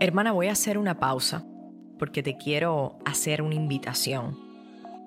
[0.00, 1.44] Hermana, voy a hacer una pausa
[1.98, 4.38] porque te quiero hacer una invitación.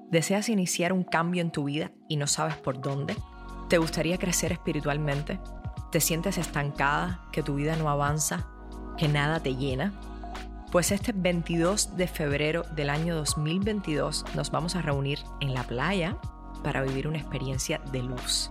[0.09, 3.15] ¿Deseas iniciar un cambio en tu vida y no sabes por dónde?
[3.69, 5.39] ¿Te gustaría crecer espiritualmente?
[5.93, 8.49] ¿Te sientes estancada, que tu vida no avanza,
[8.97, 9.93] que nada te llena?
[10.73, 16.17] Pues este 22 de febrero del año 2022 nos vamos a reunir en la playa
[16.65, 18.49] para vivir una experiencia de luz.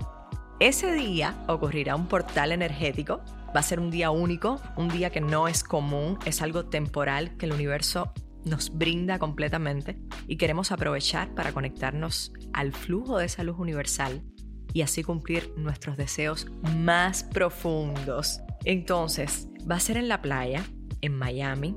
[0.59, 3.21] Ese día ocurrirá un portal energético
[3.55, 7.37] Va a ser un día único, un día que no es común, es algo temporal
[7.37, 8.13] que el universo
[8.45, 9.99] nos brinda completamente
[10.29, 14.23] y queremos aprovechar para conectarnos al flujo de esa luz universal
[14.73, 18.41] y así cumplir nuestros deseos más profundos.
[18.65, 20.65] Entonces, va a ser en la playa,
[21.01, 21.77] en Miami.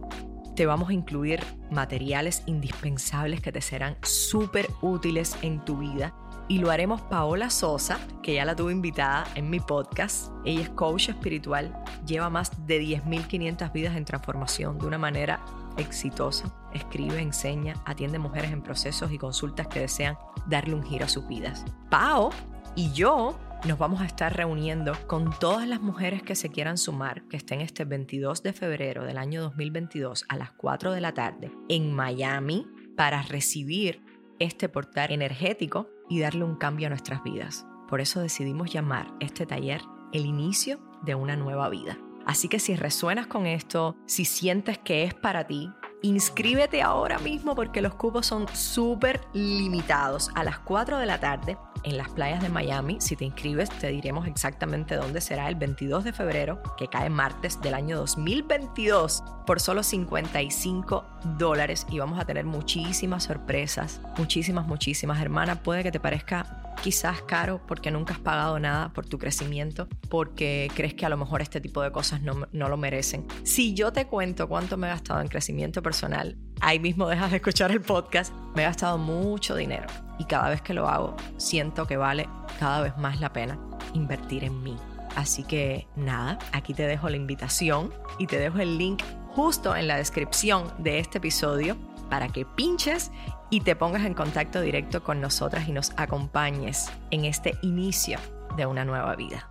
[0.55, 1.39] Te vamos a incluir
[1.71, 6.13] materiales indispensables que te serán súper útiles en tu vida
[6.47, 10.31] y lo haremos Paola Sosa, que ya la tuve invitada en mi podcast.
[10.45, 11.75] Ella es coach espiritual,
[12.05, 15.39] lleva más de 10.500 vidas en transformación de una manera
[15.77, 16.53] exitosa.
[16.73, 21.27] Escribe, enseña, atiende mujeres en procesos y consultas que desean darle un giro a sus
[21.27, 21.65] vidas.
[21.89, 22.31] Pao
[22.75, 27.23] y yo nos vamos a estar reuniendo con todas las mujeres que se quieran sumar,
[27.29, 31.51] que estén este 22 de febrero del año 2022 a las 4 de la tarde
[31.69, 34.03] en Miami para recibir
[34.39, 37.65] este portal energético y darle un cambio a nuestras vidas.
[37.89, 41.97] Por eso decidimos llamar este taller el inicio de una nueva vida.
[42.23, 45.71] Así que si resuenas con esto, si sientes que es para ti,
[46.03, 50.29] inscríbete ahora mismo porque los cupos son súper limitados.
[50.35, 52.97] A las 4 de la tarde en las playas de Miami.
[52.99, 57.61] Si te inscribes, te diremos exactamente dónde será el 22 de febrero, que cae martes
[57.61, 61.05] del año 2022, por solo 55
[61.37, 61.85] dólares.
[61.89, 65.21] Y vamos a tener muchísimas sorpresas, muchísimas, muchísimas.
[65.21, 69.87] Hermana, puede que te parezca quizás caro porque nunca has pagado nada por tu crecimiento,
[70.09, 73.25] porque crees que a lo mejor este tipo de cosas no, no lo merecen.
[73.43, 77.37] Si yo te cuento cuánto me he gastado en crecimiento personal, ahí mismo dejas de
[77.37, 81.87] escuchar el podcast, me he gastado mucho dinero y cada vez que lo hago siento
[81.87, 82.27] que vale
[82.59, 83.57] cada vez más la pena
[83.93, 84.77] invertir en mí.
[85.15, 89.03] Así que nada, aquí te dejo la invitación y te dejo el link
[89.35, 91.77] justo en la descripción de este episodio
[92.09, 93.11] para que pinches
[93.49, 98.19] y te pongas en contacto directo con nosotras y nos acompañes en este inicio
[98.57, 99.49] de una nueva vida.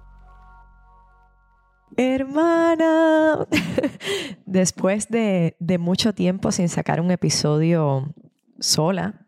[1.96, 3.46] Hermana,
[4.46, 8.12] después de, de mucho tiempo sin sacar un episodio
[8.58, 9.21] sola,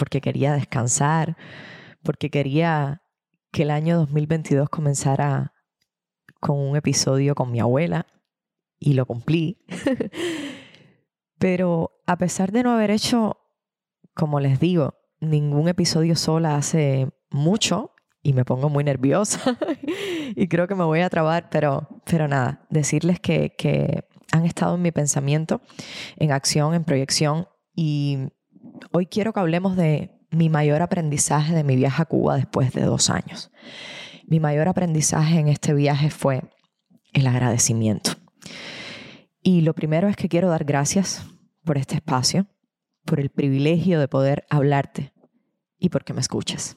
[0.00, 1.36] porque quería descansar,
[2.02, 3.02] porque quería
[3.52, 5.52] que el año 2022 comenzara
[6.40, 8.06] con un episodio con mi abuela
[8.78, 9.62] y lo cumplí.
[11.38, 13.36] Pero a pesar de no haber hecho,
[14.14, 19.58] como les digo, ningún episodio sola hace mucho y me pongo muy nerviosa
[20.34, 24.76] y creo que me voy a trabar, pero, pero nada, decirles que, que han estado
[24.76, 25.60] en mi pensamiento,
[26.16, 28.30] en acción, en proyección y
[28.92, 32.82] hoy quiero que hablemos de mi mayor aprendizaje de mi viaje a Cuba después de
[32.82, 33.50] dos años.
[34.26, 36.42] Mi mayor aprendizaje en este viaje fue
[37.12, 38.12] el agradecimiento.
[39.42, 41.26] Y lo primero es que quiero dar gracias
[41.64, 42.46] por este espacio,
[43.04, 45.12] por el privilegio de poder hablarte
[45.78, 46.76] y porque me escuchas.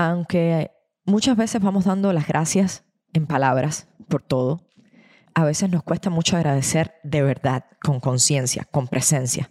[0.00, 0.70] Aunque
[1.04, 4.66] muchas veces vamos dando las gracias en palabras por todo,
[5.34, 9.50] a veces nos cuesta mucho agradecer de verdad, con conciencia, con presencia.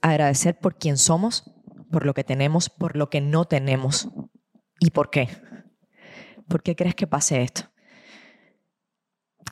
[0.00, 1.52] Agradecer por quien somos,
[1.90, 4.10] por lo que tenemos, por lo que no tenemos.
[4.78, 5.28] ¿Y por qué?
[6.46, 7.62] ¿Por qué crees que pase esto?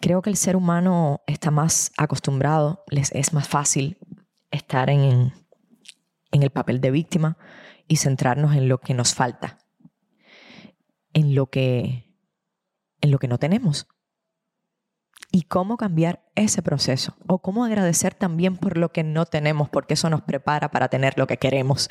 [0.00, 3.98] Creo que el ser humano está más acostumbrado, es más fácil
[4.53, 5.32] estar en
[6.30, 7.38] el papel de víctima
[7.88, 9.59] y centrarnos en lo que nos falta,
[11.15, 12.15] en lo que,
[13.01, 13.87] en lo que no tenemos.
[15.33, 17.16] Y cómo cambiar ese proceso.
[17.27, 21.16] O cómo agradecer también por lo que no tenemos, porque eso nos prepara para tener
[21.16, 21.89] lo que queremos.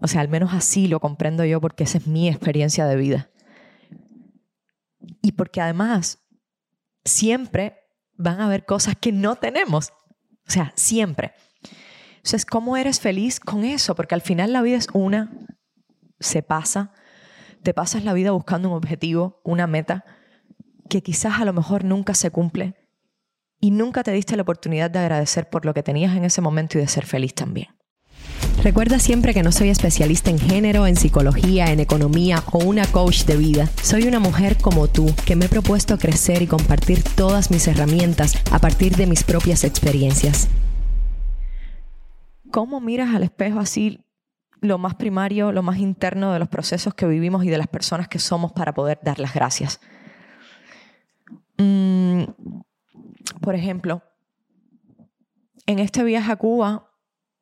[0.00, 3.30] O sea, al menos así lo comprendo yo porque esa es mi experiencia de vida.
[5.22, 6.18] Y porque además
[7.04, 7.78] siempre
[8.16, 9.92] van a haber cosas que no tenemos.
[10.46, 11.32] O sea, siempre.
[12.16, 13.94] Entonces, ¿cómo eres feliz con eso?
[13.94, 15.32] Porque al final la vida es una,
[16.20, 16.92] se pasa,
[17.62, 20.04] te pasas la vida buscando un objetivo, una meta,
[20.88, 22.74] que quizás a lo mejor nunca se cumple
[23.60, 26.76] y nunca te diste la oportunidad de agradecer por lo que tenías en ese momento
[26.76, 27.68] y de ser feliz también.
[28.62, 33.24] Recuerda siempre que no soy especialista en género, en psicología, en economía o una coach
[33.24, 33.68] de vida.
[33.82, 38.34] Soy una mujer como tú que me he propuesto crecer y compartir todas mis herramientas
[38.50, 40.48] a partir de mis propias experiencias.
[42.50, 44.00] ¿Cómo miras al espejo así
[44.62, 48.08] lo más primario, lo más interno de los procesos que vivimos y de las personas
[48.08, 49.80] que somos para poder dar las gracias?
[51.58, 52.22] Mm,
[53.42, 54.02] por ejemplo,
[55.66, 56.88] en este viaje a Cuba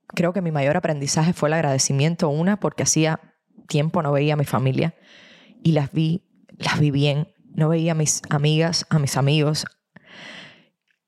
[0.09, 2.29] creo que mi mayor aprendizaje fue el agradecimiento.
[2.29, 3.21] Una, porque hacía
[3.69, 4.97] tiempo no veía a mi familia
[5.63, 6.25] y las vi,
[6.59, 7.29] las vi bien.
[7.55, 9.67] No veía a mis amigas, a mis amigos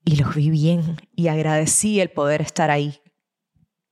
[0.05, 3.01] y los vi bien y agradecí el poder estar ahí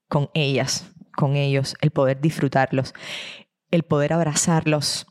[0.09, 2.95] con ellas, con ellos, el poder disfrutarlos,
[3.71, 5.07] el poder abrazarlos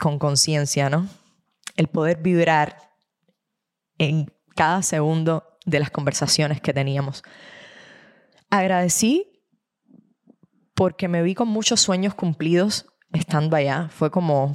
[0.00, 1.08] con conciencia, ¿no?
[1.76, 2.76] El poder vibrar
[3.98, 7.22] en cada segundo de las conversaciones que teníamos.
[8.50, 9.32] Agradecí
[10.74, 13.88] porque me vi con muchos sueños cumplidos estando allá.
[13.90, 14.54] Fue como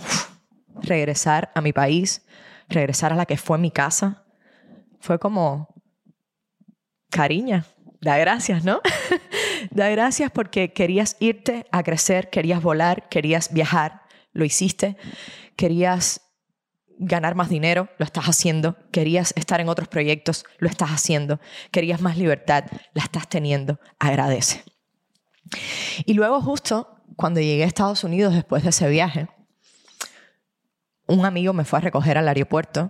[0.81, 2.25] regresar a mi país,
[2.69, 4.25] regresar a la que fue mi casa.
[4.99, 5.73] Fue como,
[7.09, 7.65] cariña,
[8.01, 8.81] da gracias, ¿no?
[9.71, 14.01] da gracias porque querías irte a crecer, querías volar, querías viajar,
[14.33, 14.97] lo hiciste,
[15.55, 16.21] querías
[16.99, 21.39] ganar más dinero, lo estás haciendo, querías estar en otros proyectos, lo estás haciendo,
[21.71, 24.63] querías más libertad, la estás teniendo, agradece.
[26.05, 29.27] Y luego justo cuando llegué a Estados Unidos después de ese viaje,
[31.07, 32.89] un amigo me fue a recoger al aeropuerto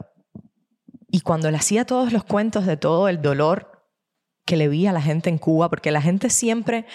[1.09, 3.76] y cuando le hacía todos los cuentos de todo el dolor
[4.47, 6.85] que le vi a la gente en Cuba, porque la gente siempre,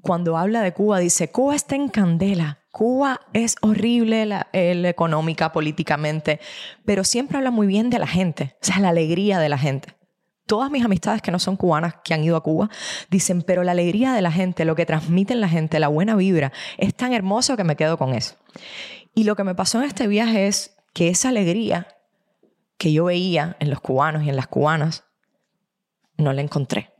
[0.00, 6.40] cuando habla de Cuba, dice, Cuba está en candela, Cuba es horrible la, económica, políticamente,
[6.86, 9.94] pero siempre habla muy bien de la gente, o sea, la alegría de la gente
[10.46, 12.70] todas mis amistades que no son cubanas, que han ido a Cuba,
[13.10, 16.52] dicen, pero la alegría de la gente, lo que transmiten la gente, la buena vibra,
[16.78, 18.36] es tan hermoso que me quedo con eso.
[19.12, 21.88] Y lo que me pasó en este viaje es que esa alegría
[22.78, 25.05] que yo veía en los cubanos y en las cubanas,
[26.18, 26.92] no la encontré.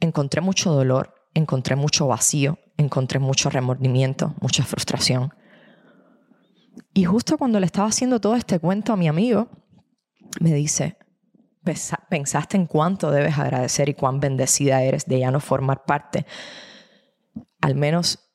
[0.00, 5.32] Encontré mucho dolor, encontré mucho vacío, encontré mucho remordimiento, mucha frustración.
[6.94, 9.48] Y justo cuando le estaba haciendo todo este cuento a mi amigo,
[10.40, 10.96] me dice,
[12.08, 16.26] pensaste en cuánto debes agradecer y cuán bendecida eres de ya no formar parte,
[17.60, 18.30] al menos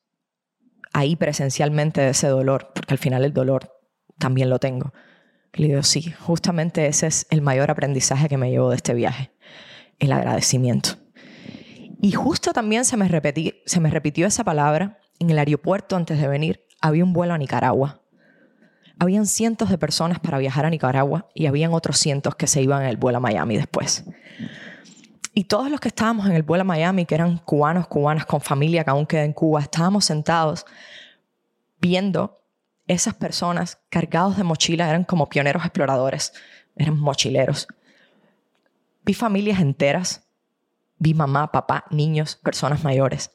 [0.94, 3.72] ahí presencialmente de ese dolor, porque al final el dolor
[4.18, 4.94] también lo tengo.
[5.54, 9.32] le digo, sí, justamente ese es el mayor aprendizaje que me llevo de este viaje,
[10.00, 10.92] el agradecimiento.
[12.02, 13.10] Y justo también se me,
[13.66, 16.66] se me repitió esa palabra en el aeropuerto antes de venir.
[16.82, 18.02] Había un vuelo a Nicaragua
[19.00, 22.84] habían cientos de personas para viajar a Nicaragua y habían otros cientos que se iban
[22.84, 24.06] en el vuelo a Miami después.
[25.34, 28.40] Y todos los que estábamos en el vuelo a Miami, que eran cubanos, cubanas con
[28.40, 30.66] familia que aún queda en Cuba, estábamos sentados
[31.82, 32.42] viendo
[32.88, 36.32] esas personas cargados de mochilas, eran como pioneros exploradores,
[36.78, 37.68] eran mochileros.
[39.06, 40.28] Vi familias enteras,
[40.98, 43.32] vi mamá, papá, niños, personas mayores.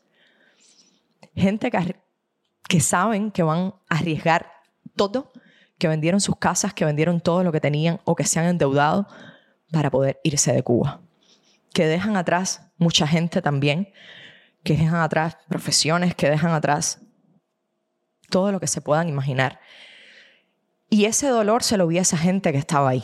[1.34, 1.96] Gente que,
[2.68, 4.52] que saben que van a arriesgar
[4.96, 5.32] todo
[5.80, 9.08] que vendieron sus casas, que vendieron todo lo que tenían o que se han endeudado
[9.72, 11.00] para poder irse de Cuba.
[11.72, 13.88] Que dejan atrás mucha gente también,
[14.62, 17.00] que dejan atrás profesiones, que dejan atrás
[18.28, 19.58] todo lo que se puedan imaginar.
[20.88, 23.02] Y ese dolor se lo vi a esa gente que estaba ahí.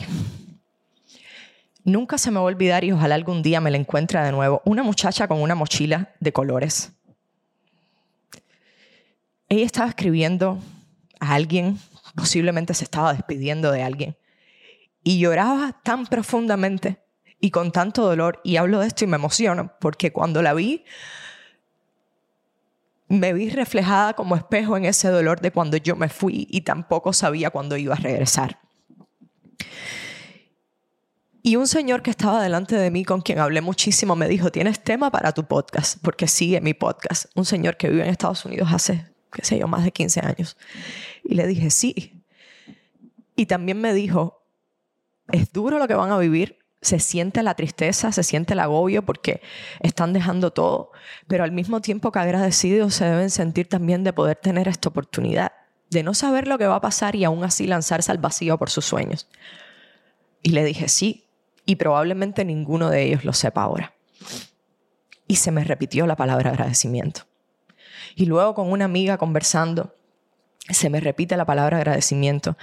[1.87, 4.61] Nunca se me va a olvidar y ojalá algún día me la encuentre de nuevo.
[4.65, 6.91] Una muchacha con una mochila de colores.
[9.49, 10.59] Ella estaba escribiendo
[11.19, 11.79] a alguien
[12.17, 14.17] posiblemente se estaba despidiendo de alguien.
[15.03, 16.99] Y lloraba tan profundamente
[17.39, 20.83] y con tanto dolor, y hablo de esto y me emociono, porque cuando la vi,
[23.07, 27.13] me vi reflejada como espejo en ese dolor de cuando yo me fui y tampoco
[27.13, 28.59] sabía cuándo iba a regresar.
[31.47, 34.83] Y un señor que estaba delante de mí, con quien hablé muchísimo, me dijo, tienes
[34.83, 37.27] tema para tu podcast, porque sigue mi podcast.
[37.35, 40.57] Un señor que vive en Estados Unidos hace, qué sé yo, más de 15 años.
[41.23, 42.21] Y le dije, sí.
[43.37, 44.43] Y también me dijo,
[45.31, 49.05] es duro lo que van a vivir, se siente la tristeza, se siente el agobio
[49.05, 49.39] porque
[49.79, 50.91] están dejando todo,
[51.27, 55.53] pero al mismo tiempo que agradecidos se deben sentir también de poder tener esta oportunidad,
[55.91, 58.69] de no saber lo que va a pasar y aún así lanzarse al vacío por
[58.69, 59.29] sus sueños.
[60.43, 61.26] Y le dije, sí,
[61.67, 63.93] y probablemente ninguno de ellos lo sepa ahora.
[65.27, 67.21] Y se me repitió la palabra agradecimiento.
[68.15, 69.93] Y luego con una amiga conversando,
[70.69, 72.57] se me repite la palabra agradecimiento.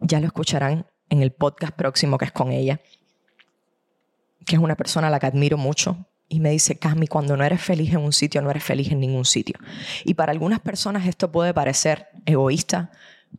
[0.00, 2.80] Ya lo escucharán en el podcast próximo que es con ella.
[4.44, 7.44] que es una persona a la que admiro mucho, y me dice, Cami, cuando no
[7.44, 9.58] eres feliz en un sitio, no eres feliz en ningún sitio.
[10.04, 12.90] Y para algunas personas esto puede parecer egoísta,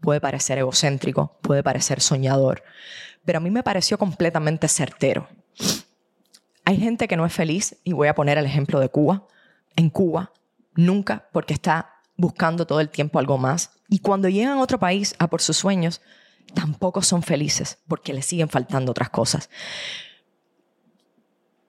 [0.01, 2.63] puede parecer egocéntrico, puede parecer soñador,
[3.25, 5.27] pero a mí me pareció completamente certero.
[6.63, 9.27] Hay gente que no es feliz, y voy a poner el ejemplo de Cuba.
[9.75, 10.31] En Cuba,
[10.73, 13.71] nunca, porque está buscando todo el tiempo algo más.
[13.87, 16.01] Y cuando llegan a otro país a por sus sueños,
[16.53, 19.49] tampoco son felices, porque les siguen faltando otras cosas.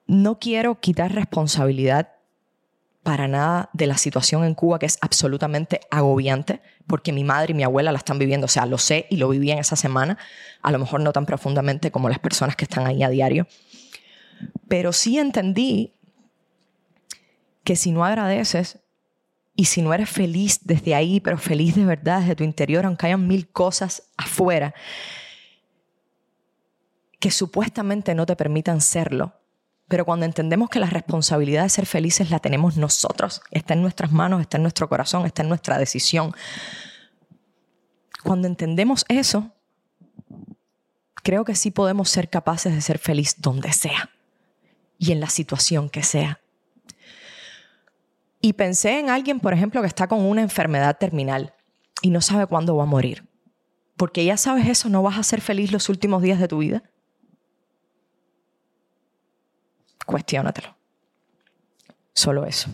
[0.07, 2.16] No quiero quitar responsabilidad
[3.07, 7.53] para nada de la situación en Cuba, que es absolutamente agobiante, porque mi madre y
[7.53, 10.17] mi abuela la están viviendo, o sea, lo sé y lo viví en esa semana,
[10.61, 13.47] a lo mejor no tan profundamente como las personas que están ahí a diario,
[14.67, 15.93] pero sí entendí
[17.63, 18.79] que si no agradeces
[19.55, 23.05] y si no eres feliz desde ahí, pero feliz de verdad desde tu interior, aunque
[23.05, 24.75] hayan mil cosas afuera
[27.21, 29.33] que supuestamente no te permitan serlo,
[29.87, 34.11] pero cuando entendemos que la responsabilidad de ser felices la tenemos nosotros, está en nuestras
[34.11, 36.33] manos, está en nuestro corazón, está en nuestra decisión.
[38.23, 39.51] Cuando entendemos eso,
[41.23, 44.09] creo que sí podemos ser capaces de ser feliz donde sea
[44.97, 46.41] y en la situación que sea.
[48.41, 51.53] Y pensé en alguien, por ejemplo, que está con una enfermedad terminal
[52.01, 53.27] y no sabe cuándo va a morir.
[53.95, 56.83] Porque ya sabes eso, no vas a ser feliz los últimos días de tu vida.
[60.07, 60.75] Cuestiónatelo.
[62.13, 62.71] Solo eso.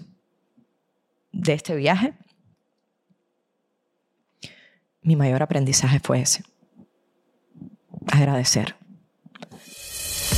[1.34, 2.14] De este viaje,
[5.02, 6.46] mi mayor aprendizaje fue ese.
[8.08, 8.78] Agradecer.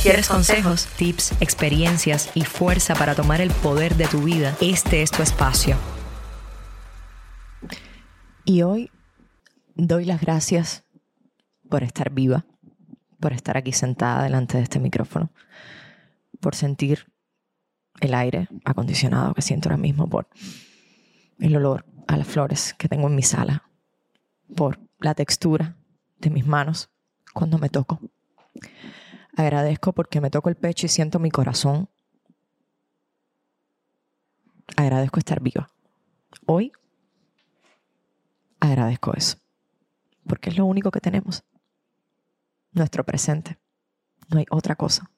[0.02, 4.56] ¿Quieres consejos, tips, experiencias y fuerza para tomar el poder de tu vida?
[4.60, 5.76] Este es tu espacio.
[8.44, 8.90] Y hoy
[9.74, 10.84] doy las gracias
[11.68, 12.46] por estar viva,
[13.20, 15.30] por estar aquí sentada delante de este micrófono,
[16.46, 17.12] por sentir
[17.98, 20.28] el aire acondicionado que siento ahora mismo, por
[21.40, 23.68] el olor a las flores que tengo en mi sala,
[24.54, 25.74] por la textura
[26.20, 26.88] de mis manos
[27.34, 27.98] cuando me toco.
[29.36, 31.88] Agradezco porque me toco el pecho y siento mi corazón.
[34.76, 35.68] Agradezco estar viva.
[36.46, 36.70] Hoy
[38.60, 39.38] agradezco eso,
[40.28, 41.42] porque es lo único que tenemos.
[42.70, 43.58] Nuestro presente.
[44.28, 45.10] No hay otra cosa.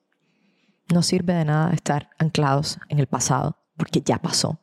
[0.93, 4.61] No sirve de nada estar anclados en el pasado, porque ya pasó,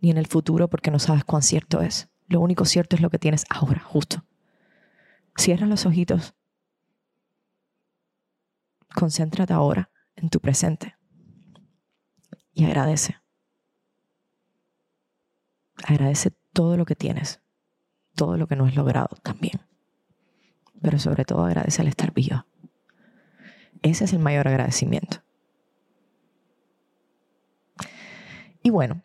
[0.00, 2.08] ni en el futuro, porque no sabes cuán cierto es.
[2.26, 4.24] Lo único cierto es lo que tienes ahora, justo.
[5.36, 6.34] Cierra los ojitos.
[8.94, 10.96] Concéntrate ahora en tu presente
[12.52, 13.16] y agradece.
[15.84, 17.42] Agradece todo lo que tienes,
[18.14, 19.60] todo lo que no has logrado también.
[20.80, 22.46] Pero sobre todo agradece al estar vivo.
[23.82, 25.18] Ese es el mayor agradecimiento.
[28.54, 29.02] Y bueno,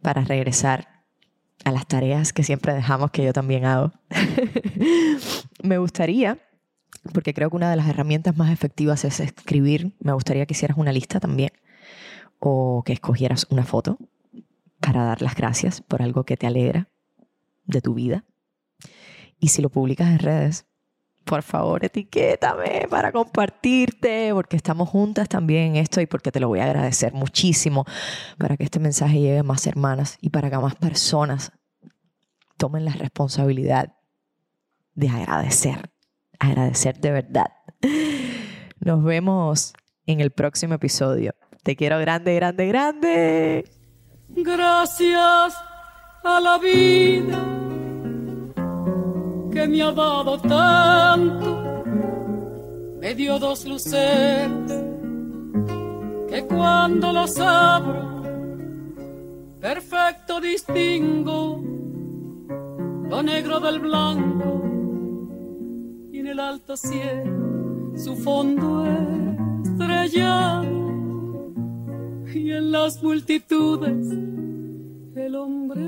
[0.00, 1.04] para regresar
[1.64, 3.92] a las tareas que siempre dejamos, que yo también hago,
[5.62, 6.38] me gustaría,
[7.12, 10.78] porque creo que una de las herramientas más efectivas es escribir, me gustaría que hicieras
[10.78, 11.50] una lista también,
[12.38, 13.98] o que escogieras una foto
[14.80, 16.88] para dar las gracias por algo que te alegra
[17.66, 18.24] de tu vida.
[19.38, 20.66] Y si lo publicas en redes,
[21.28, 26.48] por favor, etiquétame para compartirte, porque estamos juntas también en esto y porque te lo
[26.48, 27.84] voy a agradecer muchísimo
[28.38, 31.52] para que este mensaje llegue a más hermanas y para que más personas
[32.56, 33.94] tomen la responsabilidad
[34.94, 35.90] de agradecer,
[36.38, 37.52] agradecer de verdad.
[38.80, 39.74] Nos vemos
[40.06, 41.34] en el próximo episodio.
[41.62, 43.70] Te quiero grande, grande, grande.
[44.30, 45.54] Gracias
[46.24, 47.67] a la vida
[49.58, 51.82] que me ha dado tanto,
[53.00, 54.48] me dio dos luces
[56.28, 58.22] que cuando los abro,
[59.60, 61.60] perfecto distingo
[63.10, 64.62] lo negro del blanco
[66.12, 68.86] y en el alto cielo su fondo
[69.64, 71.50] estrellado
[72.32, 74.06] y en las multitudes
[75.16, 75.82] el hombre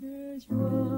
[0.00, 0.97] que yo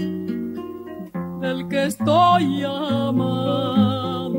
[1.69, 4.31] que estoy amando.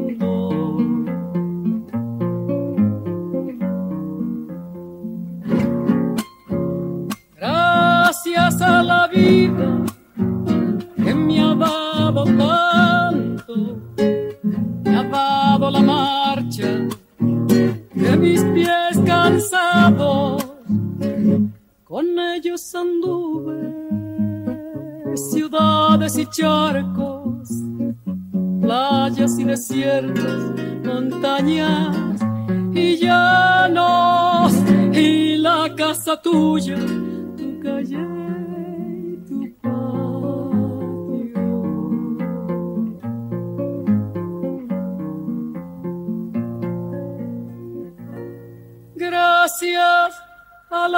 [7.36, 9.91] Gracias a la vida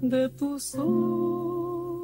[0.00, 1.98] de tus ojos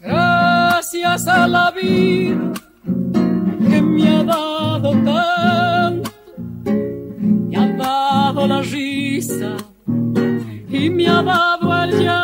[0.00, 2.52] Gracias a la vida
[3.68, 6.10] que me ha dado tanto,
[6.64, 9.56] me ha dado la risa
[10.68, 12.23] y me ha dado el llanto.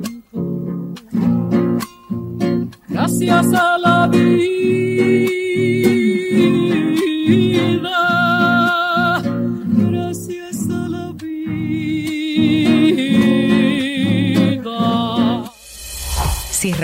[3.01, 4.60] Gracias a la vida